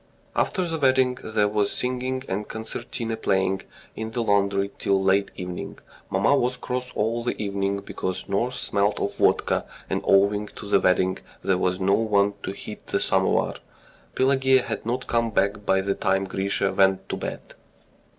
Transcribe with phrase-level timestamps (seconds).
[0.35, 3.61] After the wedding there was singing and concertina playing
[3.95, 5.77] in the laundry till late evening.
[6.09, 10.79] Mamma was cross all the evening because nurse smelt of vodka, and owing to the
[10.79, 13.57] wedding there was no one to heat the samovar.
[14.15, 17.53] Pelageya had not come back by the time Grisha went to bed.